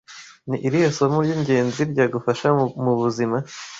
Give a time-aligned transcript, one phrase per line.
[0.49, 2.47] Ni irihe somo ry’ingenzi ryagufasha
[2.83, 3.37] mu buzima